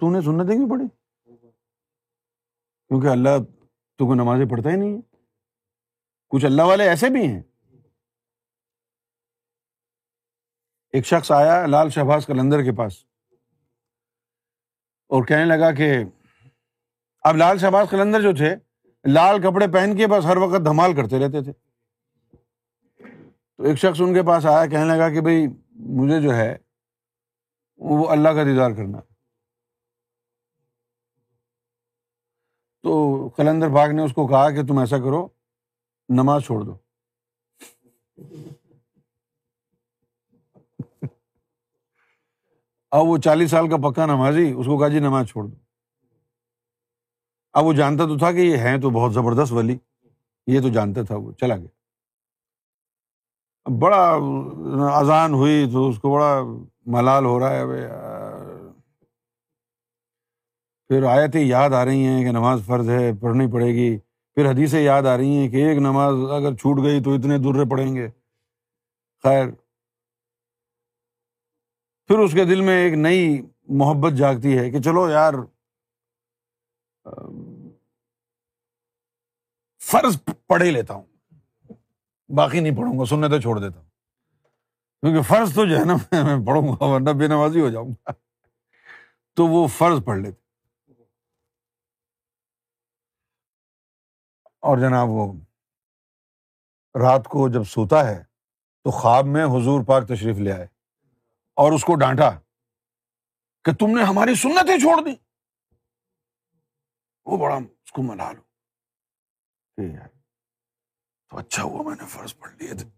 [0.00, 0.88] تو نے سنتیں کیوں پڑھی؟
[2.88, 3.28] کیونکہ اللہ
[3.98, 5.00] تو کوئی نمازیں پڑھتا ہی نہیں ہے۔
[6.28, 7.42] کچھ اللہ والے ایسے بھی ہیں۔
[10.92, 13.04] ایک شخص آیا لال شہباز کلندر کے پاس
[15.08, 16.04] اور کہنے لگا کہ
[17.22, 18.69] اب لال شہباز قلندر جو تھے
[19.04, 21.52] لال کپڑے پہن کے بس ہر وقت دھمال کرتے رہتے تھے۔
[23.56, 26.56] تو ایک شخص ان کے پاس آیا، کہنے لگا کہ بھائی، مجھے جو ہے،
[27.76, 29.00] وہ اللہ کا دیدار کرنا
[32.82, 35.28] تو قلندر باغ نے اس کو کہا کہ تم ایسا کرو،
[36.08, 36.76] نماز چھوڑ دو۔
[42.90, 45.69] اب وہ چالیس سال کا پکا نمازی، اس کو کہا جی نماز چھوڑ دو۔
[47.52, 49.76] اب وہ جانتا تو تھا کہ یہ ہے تو بہت زبردست ولی،
[50.46, 51.68] یہ تو جانتا تھا وہ، چلا گیا۔
[53.78, 54.18] بڑا
[54.98, 56.40] اذان ہوئی تو اس کو بڑا
[56.86, 57.64] ملال ہو رہا ہے
[60.88, 63.98] پھر آیتیں یاد آ رہی ہیں کہ نماز فرض ہے، پڑھنی پڑے گی۔
[64.34, 67.70] پھر حدیثیں یاد آ رہی ہیں کہ ایک نماز اگر چھوٹ گئی تو اتنے درے
[67.70, 68.08] پڑیں گے۔
[69.22, 69.48] خیر۔
[72.08, 75.34] پھر اس کے دل میں ایک نئی محبت جاگتی ہے کہ چلو یار
[79.80, 81.06] فرض پڑھ ہی لیتا ہوں۔
[82.28, 83.88] باقی نہیں پڑھوں گا، سننے تو چھوڑ دیتا ہوں۔
[85.00, 88.10] کیونکہ فرض تو جو ہے نا، میں پڑھوں گا ورنہ بے نمازی ہو جاؤں گا۔
[89.34, 90.40] تو وہ فرض پڑھ لیتے۔
[94.60, 95.32] اور جناب وہ
[97.02, 98.24] رات کو جب سوتا ہے،
[98.84, 100.66] تو خواب میں حضور پاک تشریف لے آئے۔
[101.54, 102.30] اور اس کو ڈانٹا
[103.64, 105.10] کہ تم نے ہماری سنتیں چھوڑ دی
[107.24, 108.02] وہ بڑا اس کو
[109.78, 110.06] منا
[111.32, 112.88] تو اچھا ہوا میں نے فرض پڑھ لیے تھے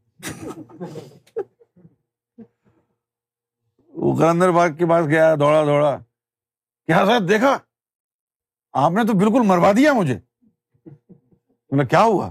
[3.94, 5.96] وہ کلندر باغ کے پاس گیا دوڑا دوڑا
[6.86, 7.58] کیا صاحب دیکھا
[8.74, 10.18] آپ نے تو بالکل مروا دیا مجھے
[11.84, 12.30] کیا ہوا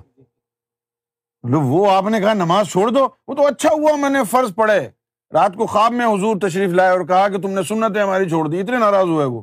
[1.44, 4.90] وہ آپ نے کہا نماز چھوڑ دو وہ تو اچھا ہوا میں نے فرض پڑھے
[5.32, 8.48] رات کو خواب میں حضور تشریف لائے اور کہا کہ تم نے سنتیں ہماری چھوڑ
[8.48, 9.42] دی اتنے ناراض ہوئے وہ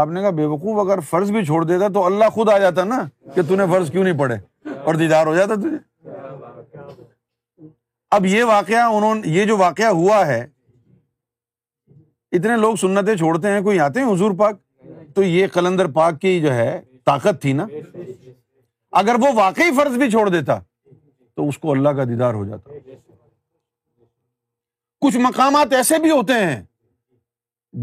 [0.00, 2.84] آپ نے کہا بے وقوف اگر فرض بھی چھوڑ دیتا تو اللہ خود آ جاتا
[2.84, 4.36] نا کہ تون نے فرض کیوں نہیں پڑھے
[4.84, 5.76] اور دیدار ہو جاتا تجھے۔
[8.10, 10.46] اب یہ واقعہ انہوں یہ جو واقعہ ہوا ہے،
[12.32, 14.56] اتنے لوگ سنتیں چھوڑتے ہیں، کوئی آتے ہیں حضور پاک؟
[15.14, 17.66] تو یہ کلندر پاک کی جو ہے طاقت تھی نا۔
[18.92, 20.58] اگر وہ واقعی فرض بھی چھوڑ دیتا
[21.36, 22.70] تو اس کو اللہ کا دیدار ہو جاتا۔
[25.00, 26.62] کچھ مقامات ایسے بھی ہوتے ہیں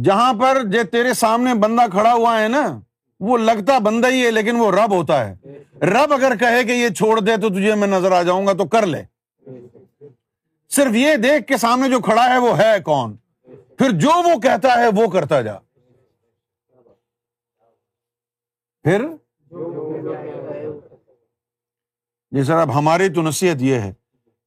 [0.04, 2.80] جہاں پر جو تیرے سامنے بندہ کھڑا ہوا ہے نا،
[3.20, 5.36] وہ لگتا بندہ ہی ہے، لیکن وہ رب ہوتا ہے۔
[5.82, 8.66] رب اگر کہے کہ یہ چھوڑ دے تو تجھے میں نظر آ جاؤں گا تو
[8.66, 9.04] کر لے۔
[10.70, 13.18] صرف یہ دیکھ کے سامنے جو کھڑا ہے، وہ ہے کون؟
[13.78, 15.58] پھر جو وہ کہتا ہے، وہ کرتا جا۔
[18.84, 19.06] پھر؟
[22.32, 23.94] جی سر، اب ہماری تو نصیحت یہ ہے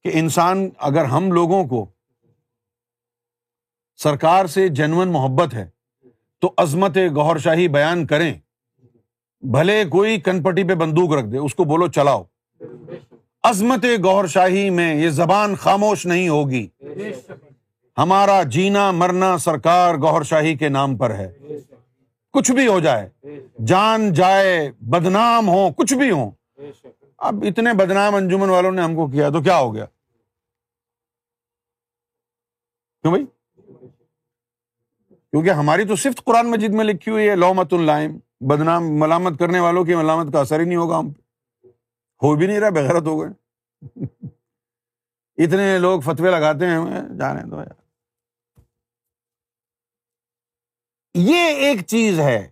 [0.03, 1.85] کہ انسان اگر ہم لوگوں کو
[3.97, 5.69] سرکار سے جنون محبت ہے،
[6.41, 8.33] تو عظمت گور شاہی بیان کریں۔
[9.41, 12.23] بھلے کوئی کن پٹی پہ بندوق رکھ دے، اس کو بولو چلاؤ۔
[13.43, 16.67] عظمت گور شاہی میں یہ زبان خاموش نہیں ہوگی۔
[17.97, 21.33] ہمارا جینا مرنا سرکار گور شاہی کے نام پر ہے۔
[22.33, 23.09] کچھ بھی ہو جائے،
[23.65, 26.31] جان جائے، بدنام ہو کچھ بھی ہو
[27.17, 29.85] اب اتنے بدنام انجمن والوں نے ہم کو کیا، تو کیا ہو گیا؟
[33.01, 33.25] کیوں بھائی؟
[35.35, 39.59] کیونکہ ہماری تو صرف قرآن مجید میں لکھی ہوئی ہے لومت الائم بدنام، ملامت کرنے
[39.59, 41.21] والوں کی ملامت کا اثر ہی نہیں ہوگا ہم پہ۔
[42.23, 43.29] ہو بھی نہیں رہا، بغیرت ہو گئے۔
[45.45, 46.79] اتنے لوگ فتوے لگاتے ہیں،
[47.19, 47.73] جانے دو یار۔
[51.13, 52.49] یہ ایک چیز ہے۔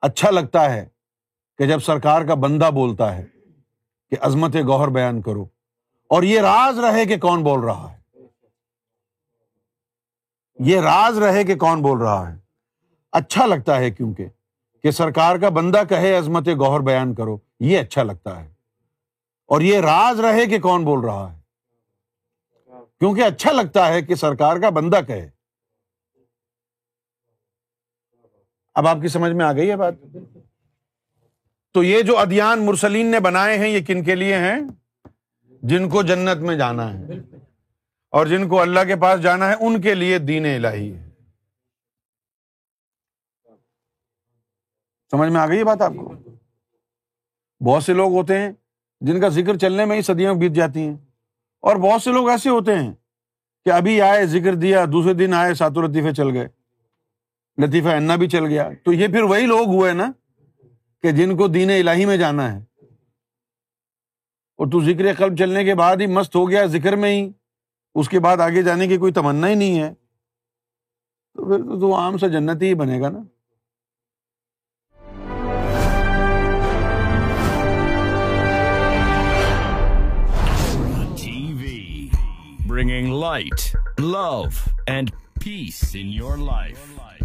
[0.00, 0.88] اچھا لگتا ہے
[1.58, 3.26] کہ جب سرکار کا بندہ بولتا ہے
[4.10, 5.42] کہ عظمت گوہر بیان کرو
[6.08, 8.03] اور یہ راز رہے کہ کون بول رہا ہے۔
[10.58, 12.38] یہ راز رہے کہ کون بول رہا ہے۔
[13.12, 14.26] اچھا لگتا ہے کیونکہ
[14.82, 18.54] کہ سرکار کا بندہ کہے، عظمت گوہر بیان کرو، یہ اچھا لگتا ہے۔
[19.46, 21.40] اور یہ راز رہے کہ کون بول رہا ہے۔
[22.98, 25.30] کیونکہ اچھا لگتا ہے کہ سرکار کا بندہ کہے۔
[28.74, 29.94] اب آپ کی سمجھ میں آ گئی ہے بات؟
[31.72, 34.60] تو یہ جو ادیان مرسلین نے بنائے ہیں، یہ کن کے لیے ہیں؟
[35.62, 37.02] جن کو جنت میں جانا ہے۔
[38.14, 41.10] اور جن کو اللہ کے پاس جانا ہے، ان کے لیے دین الہی ہے۔
[45.10, 46.14] سمجھ میں آ گئی بات آپ کو؟
[47.64, 48.52] بہت سے لوگ ہوتے ہیں
[49.00, 50.96] جن کا ذکر چلنے میں ہی صدیاں بیت جاتی ہیں۔
[51.60, 52.92] اور بہت سے لوگ ایسے ہوتے ہیں
[53.64, 56.48] کہ ابھی آئے، ذکر دیا، دوسرے دن آئے، ساتوں لطیفے چل گئے۔
[57.64, 60.12] لطیفہ انا بھی چل گیا۔ تو یہ پھر وہی لوگ ہوئے نا
[61.02, 62.58] کہ جن کو دین الہی میں جانا ہے۔
[64.56, 67.43] اور تو ذکر قلب چلنے کے بعد ہی مست ہو گیا ذکر میں ہی۔
[67.94, 69.94] اس کے بعد آگے جانے کی کوئی تمنا ہی نہیں ہے۔
[71.34, 73.18] تو پھر تو تو عام سا جنتی ہی بنے گا نا۔
[82.66, 84.42] Bringing light love
[84.86, 85.10] and
[85.44, 87.23] peace in your life life